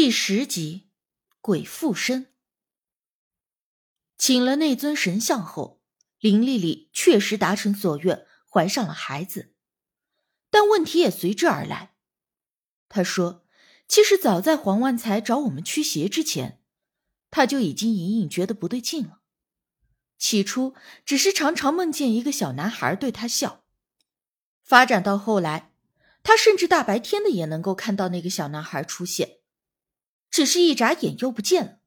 [0.00, 0.86] 第十集，
[1.40, 2.28] 鬼附身。
[4.16, 5.82] 请了那尊神像后，
[6.20, 9.56] 林丽丽确实达成所愿，怀上了孩子。
[10.50, 11.96] 但问题也随之而来。
[12.88, 13.44] 她说
[13.88, 16.62] ：“其实早在黄万才找我们驱邪之前，
[17.32, 19.22] 她就已经隐隐觉得不对劲了。
[20.16, 23.64] 起初只是常常梦见一个小男孩对她笑，
[24.62, 25.72] 发展到后来，
[26.22, 29.37] 她甚至大白天的也能够看到那个小男孩出现。”
[30.30, 31.78] 只是一眨眼又不见了。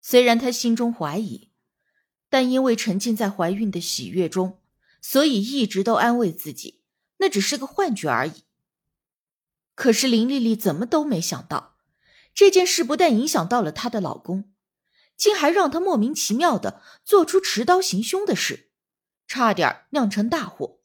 [0.00, 1.50] 虽然她心中怀疑，
[2.28, 4.60] 但因为沉浸在怀孕的喜悦中，
[5.00, 6.82] 所以一直都安慰自己，
[7.18, 8.42] 那只是个幻觉而已。
[9.74, 11.76] 可是林丽丽怎么都没想到，
[12.34, 14.52] 这件事不但影响到了她的老公，
[15.16, 18.70] 竟还让她莫名其妙的做出持刀行凶的事，
[19.26, 20.80] 差点酿成大祸。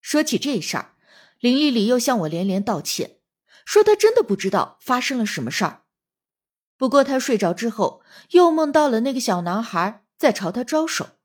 [0.00, 0.96] 说起这事儿，
[1.38, 3.18] 林丽丽又向我连连道歉。
[3.64, 5.84] 说他真的不知道发生了什么事儿，
[6.76, 11.18] 不过他睡着之后又梦到了那个小男孩在朝他招手，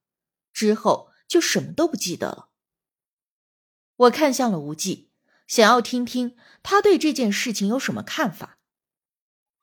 [0.53, 2.50] 之后就什么都不记得了。
[3.95, 5.09] 我看向了无忌，
[5.47, 8.59] 想要听听他对这件事情有什么看法。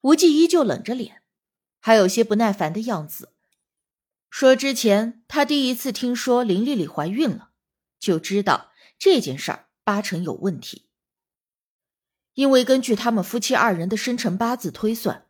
[0.01, 1.23] 无忌依旧冷着脸，
[1.81, 3.33] 还有些不耐烦的样子，
[4.29, 7.53] 说之前他第一次听说林丽丽怀孕了，
[8.01, 10.84] 就知道这件事儿八成有问题。
[12.35, 15.27] 因为根据他们夫妻二人的生辰八字推算，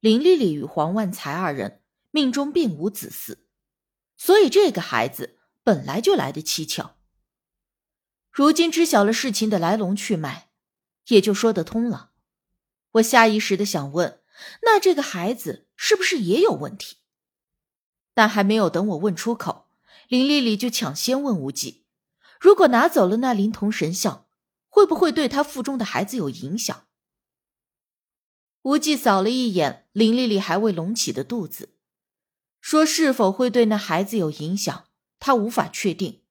[0.00, 3.38] 林丽丽与黄万才二人命中并无子嗣，
[4.16, 6.96] 所以这个孩子本来就来得蹊跷。
[8.30, 10.50] 如今知晓了事情的来龙去脉，
[11.08, 12.10] 也就说得通了。
[12.92, 14.20] 我下意识的想问：
[14.62, 16.98] 那这个孩子是不是也有问题？
[18.14, 19.68] 但还没有等我问出口，
[20.08, 21.84] 林丽丽就抢先问无忌：
[22.40, 24.27] 如果拿走了那灵童神像？
[24.78, 26.86] 会不会对他腹中的孩子有影响？
[28.62, 31.74] 无忌扫了一眼林丽丽还未隆起的肚子，
[32.60, 34.84] 说：“是否会对那孩子有影响，
[35.18, 36.22] 他无法确定。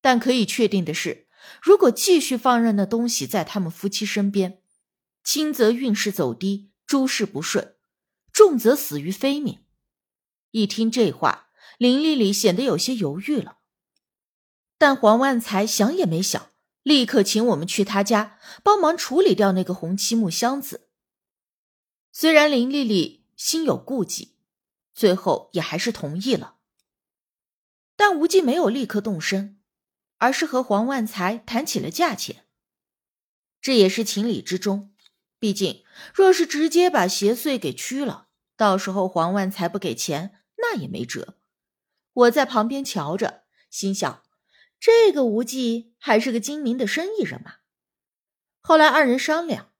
[0.00, 1.26] 但可以确定的是，
[1.60, 4.62] 如果继续放任那东西在他们夫妻身边，
[5.24, 7.74] 轻则运势走低，诸事不顺；
[8.32, 9.64] 重则死于非命。”
[10.52, 11.48] 一听这话，
[11.78, 13.58] 林丽丽显得有些犹豫了。
[14.78, 16.51] 但黄万才想也没想。
[16.82, 20.88] 立刻请我们去他家帮忙处理掉那个红漆木箱子。
[22.10, 24.36] 虽然林丽丽心有顾忌，
[24.92, 26.56] 最后也还是同意了。
[27.96, 29.60] 但无忌没有立刻动身，
[30.18, 32.44] 而是和黄万才谈起了价钱。
[33.60, 34.92] 这也是情理之中，
[35.38, 41.36] 毕竟若是直接把邪祟给驱了，到时候黄万才不给钱，那也没辙。
[42.12, 44.22] 我在旁边瞧着，心想。
[44.84, 47.58] 这个无忌还是个精明的生意人嘛。
[48.60, 49.70] 后来二人商量，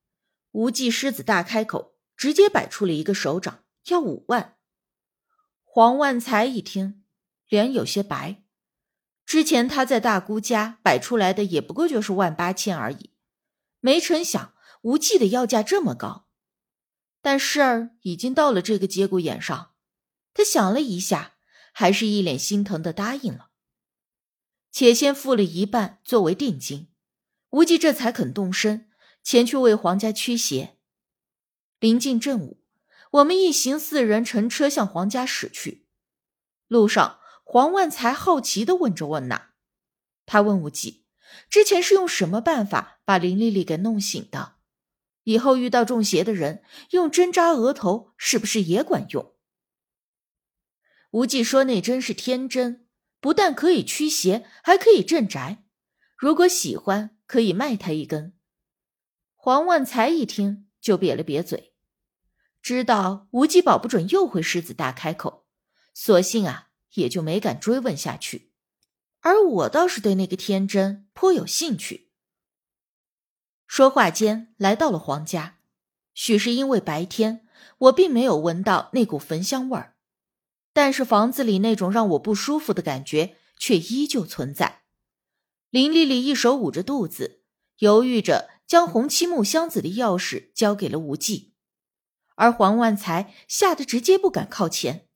[0.53, 4.59] 无忌狮子大开口，直接摆出了一个手掌，要五万。
[5.65, 7.03] 黄万才一听，
[7.49, 8.45] 脸有些白。
[9.27, 13.11] 之前他在大姑家摆出来的也不过就是万八千而已，
[13.81, 16.29] 没成想无忌的要价这么高。
[17.21, 19.73] 但事儿已经到了这个节骨眼上，
[20.33, 21.33] 他想了一下，
[21.73, 23.49] 还是一脸心疼的答应了。
[24.73, 26.89] 且先付了一半作为定金，
[27.51, 28.91] 无忌这才肯动身
[29.23, 30.79] 前去为皇家驱邪。
[31.79, 32.65] 临近正午，
[33.13, 35.87] 我们一行四人乘车向皇家驶去。
[36.69, 39.51] 路上，黄万才好奇的问着问娜，
[40.25, 41.05] 他问无忌
[41.51, 44.55] ：“之前是用什么办法把林丽丽给弄醒的？
[45.25, 49.35] 以后遇到中邪的人，用针扎额头是不是也管用？”
[51.13, 52.89] 无忌说：“那针是天针。”
[53.23, 55.63] 不但可以驱邪，还可以镇宅。
[56.17, 58.35] 如果喜欢，可以卖他一根。
[59.37, 61.73] 黄万才一听就瘪了瘪嘴，
[62.61, 65.47] 知道无忌保不准又会狮子大开口，
[65.95, 68.51] 索性啊也就没敢追问下去。
[69.21, 72.11] 而我倒是对那个天真颇有兴趣。
[73.69, 75.59] 说话间来到了黄家，
[76.13, 77.47] 许是因为白天
[77.79, 79.92] 我并没有闻到那股焚香味儿。
[80.73, 84.83] 但是房子里那种让我不舒服的感觉却依旧存在。
[85.71, 87.43] 林丽丽一手捂着肚子，
[87.79, 91.55] 犹豫着将红漆木箱子的钥匙交给了无忌，
[92.37, 95.09] 而黄万才吓得直接不敢靠前，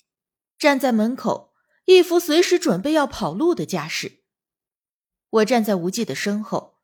[0.58, 1.52] 站在门口，
[1.86, 4.22] 一副随时准备要跑路的架势。
[5.28, 6.78] 我站在无忌的身后，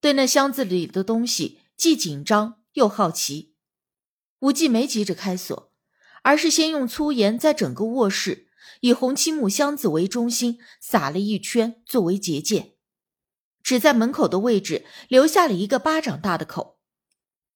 [0.00, 3.54] 对那箱子里的东西既紧张又好奇。
[4.40, 5.67] 无忌没急着开锁。
[6.22, 8.48] 而是先用粗盐在整个卧室
[8.80, 12.76] 以红漆木箱子为中心撒了一圈作为结界，
[13.62, 16.78] 只在门口的位置留下了一个巴掌大的口。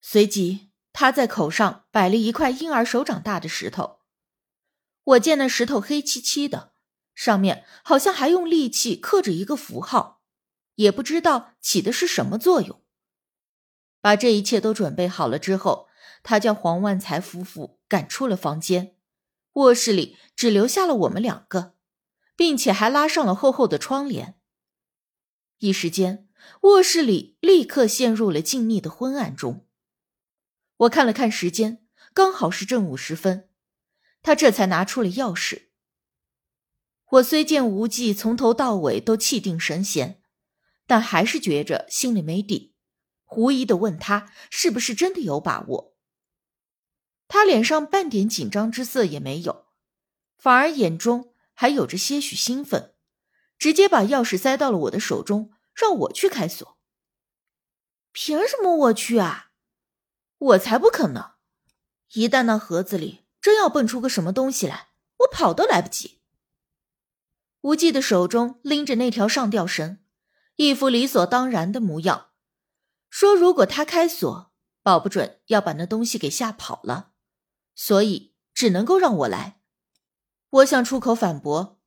[0.00, 4.00] 随即，他在口上摆了一块婴儿手掌大的石头。
[5.05, 6.73] 我见那石头黑漆漆的，
[7.15, 10.23] 上面好像还用利器刻着一个符号，
[10.76, 12.82] 也不知道起的是什么作用。
[14.00, 15.88] 把这一切都准备好了之后，
[16.22, 18.96] 他将黄万才夫妇赶出了房间，
[19.54, 21.74] 卧室里只留下了我们两个，
[22.36, 24.38] 并且还拉上了厚厚的窗帘。
[25.58, 26.28] 一时间，
[26.62, 29.66] 卧室里立刻陷入了静谧的昏暗中。
[30.78, 33.48] 我看了看时间，刚好是正午时分。
[34.22, 35.66] 他这才拿出了钥匙。
[37.10, 40.22] 我虽见无忌从头到尾都气定神闲，
[40.86, 42.74] 但还是觉着心里没底，
[43.24, 45.92] 狐疑的问他是不是真的有把握。
[47.32, 49.64] 他脸上半点紧张之色也没有，
[50.37, 52.93] 反而眼中还有着些许兴奋，
[53.56, 56.76] 直接把钥匙塞到了我的手中，让我去开锁。
[58.12, 59.52] 凭什么我去啊？
[60.37, 61.37] 我才不肯呢！
[62.12, 63.20] 一旦那盒子里……
[63.40, 64.88] 真要蹦出个什么东西来，
[65.20, 66.20] 我跑都来不及。
[67.62, 70.00] 无忌的手中拎着那条上吊绳，
[70.56, 72.29] 一副理所当然的模样，
[73.08, 74.52] 说：“如果他开锁，
[74.82, 77.12] 保不准要把那东西给吓跑了，
[77.74, 79.60] 所以只能够让我来。”
[80.50, 81.80] 我想出口反驳，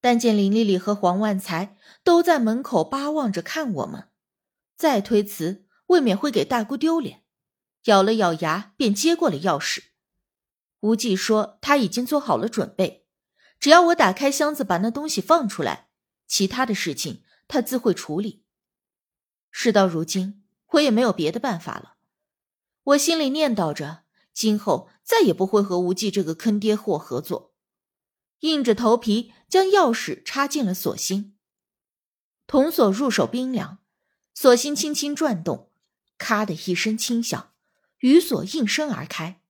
[0.00, 4.08] 但见林丽丽和黄万才都在门口巴望着看我们，
[4.76, 7.24] 再推辞未免会给大姑丢脸，
[7.84, 9.84] 咬了咬牙便接过了钥匙。
[10.80, 13.06] 无忌说：“他已经做好了准备，
[13.58, 15.88] 只要我打开箱子，把那东西放出来，
[16.26, 18.44] 其他的事情他自会处理。”
[19.50, 21.96] 事到如今，我也没有别的办法了。
[22.84, 27.54] 我心里念叨着，今后再也不会和无忌这个坑爹货合作。
[28.40, 31.36] 硬着头皮将钥匙插进了锁芯，
[32.46, 33.78] 铜锁入手冰凉，
[34.34, 35.70] 锁芯轻轻转动，
[36.16, 37.52] 咔的一声轻响，
[37.98, 39.42] 鱼锁应声而开。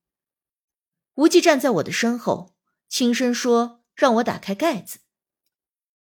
[1.15, 2.57] 无忌站在我的身后，
[2.89, 5.01] 轻声说：“让我打开盖子。”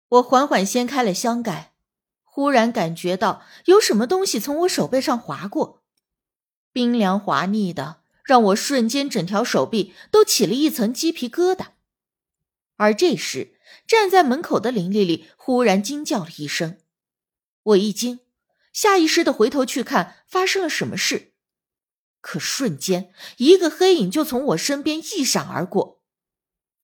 [0.09, 1.75] 我缓缓掀开了箱盖，
[2.23, 5.83] 忽然感觉到有什么东西从我手背上划过，
[6.73, 11.67] 冰凉滑腻的，让我瞬间整条手臂都起了一层鸡皮疙瘩。
[12.77, 13.57] 而这时，
[13.87, 16.79] 站在门口的林丽丽忽然惊叫了一声，
[17.63, 18.19] 我一惊，
[18.73, 21.33] 下意识的回头去看发生了什么事。
[22.19, 26.01] 可瞬间，一个黑影就从我身边一闪而过，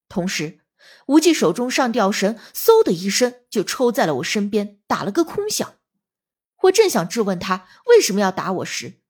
[0.07, 0.59] 同时，
[1.07, 5.79] 无忌手中上吊绳嗖的一声就抽在了我身边，打了个空响。
[6.61, 9.00] 我正想质问他为什么要打我时，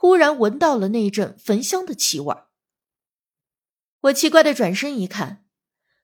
[0.00, 2.34] 忽然闻到了那一阵焚香的气味。
[4.00, 5.44] 我奇怪的转身一看，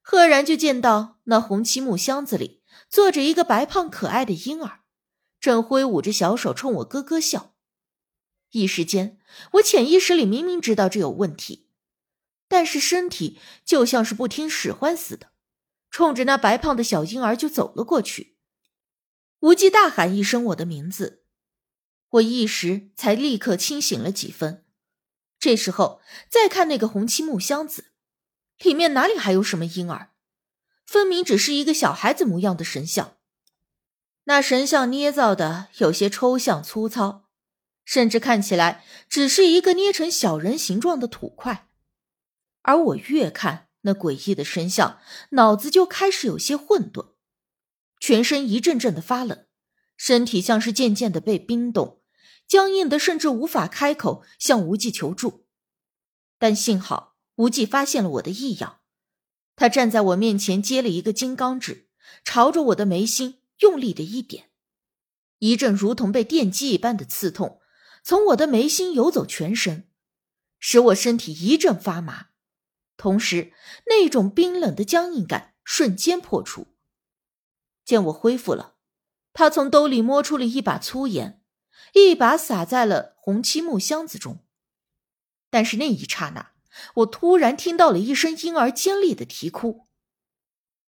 [0.03, 4.81] 赫然就见到那红漆木箱子里坐着一个白胖可爱的婴儿，
[5.41, 7.55] 正挥舞着小手冲我咯咯笑。
[8.51, 9.19] 一时间，
[9.53, 11.71] 我潜意识里明明知道这有问题，
[12.49, 15.29] 但是身体就像是不听使唤似的，
[15.91, 18.37] 冲着那白胖的小婴儿就走了过去。
[19.39, 21.25] 无忌大喊一声我的名字，
[22.11, 24.65] 我一时才立刻清醒了几分。
[25.39, 27.93] 这时候再看那个红漆木箱子，
[28.59, 30.13] 里面哪里还有什么婴儿？
[30.85, 33.17] 分明只是一个小孩子模样的神像。
[34.25, 37.25] 那神像捏造的有些抽象粗糙。
[37.89, 41.69] 甚至看起来只是一个捏成小人形状的土块，
[42.63, 44.99] 而我越看那诡异的神像，
[45.31, 47.13] 脑子就开始有些混沌，
[48.01, 49.47] 全身一阵阵的发冷，
[49.97, 52.01] 身体像是渐渐的被冰冻，
[52.47, 55.47] 僵硬的甚至无法开口向无忌求助。
[56.39, 58.81] 但幸好无忌发现了我的异样，
[59.57, 61.89] 他站在我面前接了一个金刚指，
[62.25, 64.51] 朝着我的眉心用力的一点，
[65.39, 67.61] 一阵如同被电击一般的刺痛。
[68.05, 69.89] 从我的眉心游走全身，
[70.61, 72.29] 使我身体一阵发麻，
[72.97, 73.53] 同时
[73.87, 76.69] 那种冰冷的僵硬感瞬间破除。
[77.85, 78.76] 见我恢复了，
[79.37, 81.43] 他从兜里摸出了一把粗盐，
[81.93, 84.43] 一把撒在了红漆木箱子中。
[85.51, 86.53] 但是那一刹那，
[86.95, 89.89] 我突然听到了一声婴儿尖利的啼哭，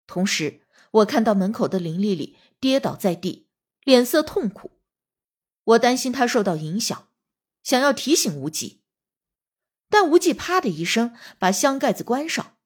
[0.05, 3.47] 同时我看到门口的林丽丽跌倒在地，
[3.85, 4.71] 脸色痛苦。
[5.63, 7.07] 我担心她受到影响，
[7.63, 8.81] 想要提醒无忌，
[9.87, 12.57] 但无忌啪的一声把箱盖子关上，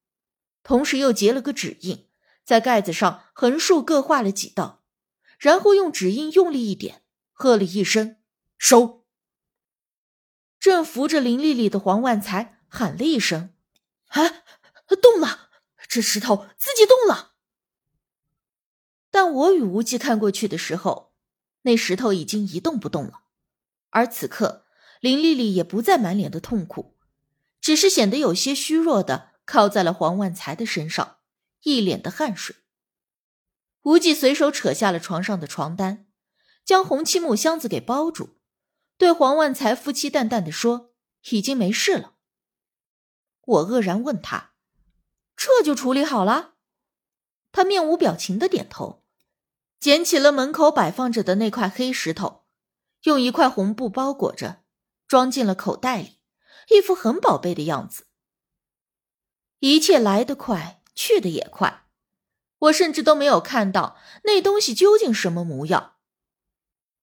[0.63, 2.09] 同时又结了个指印，
[2.43, 4.76] 在盖子上横竖各画了几道，
[5.37, 8.17] 然后用指印用力一点，喝了一声
[8.57, 9.05] “收”。
[10.59, 13.53] 正扶着林丽丽的黄万才喊了一声
[14.09, 14.43] ：“啊，
[15.01, 15.49] 动了！
[15.87, 17.33] 这石头自己动了。”
[19.11, 21.07] 但我与无忌看过去的时候。
[21.63, 23.23] 那石头已经一动不动了，
[23.89, 24.63] 而此刻，
[25.01, 26.95] 林丽丽也不再满脸的痛苦，
[27.59, 31.17] 只是显得有些虚弱的靠在了黄万才的身上，
[31.63, 32.55] 一脸的汗水。
[33.87, 36.07] 无忌随手扯下了床上的床单，
[36.65, 38.37] 将红漆木箱子给包住，
[38.97, 40.91] 对黄万才夫妻淡淡的说
[41.31, 42.15] ：“已经没事了。”
[43.47, 44.51] 我愕然问他
[45.37, 46.55] ：“这就处理好了？”
[47.53, 49.05] 他面无表情的点头，
[49.79, 52.43] 捡起了门口摆放着的那块黑石头，
[53.03, 54.65] 用一块红布包裹着，
[55.07, 56.19] 装进了口袋里，
[56.67, 58.07] 一副很宝贝的样子。
[59.59, 61.86] 一切来得快，去的也快。
[62.59, 65.95] 我甚至都没有看到那东西究竟什么模样，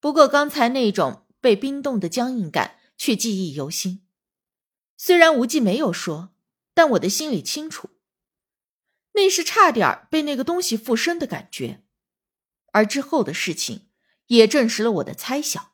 [0.01, 4.07] 不过刚才那种被冰冻的僵硬感却记忆犹新。
[4.97, 6.35] 虽然无忌没有说，
[6.73, 7.91] 但我的心里清楚，
[9.13, 11.85] 那是差点被那个东西附身的感觉。
[12.73, 13.89] 而之后的事情
[14.27, 15.74] 也证实了我的猜想。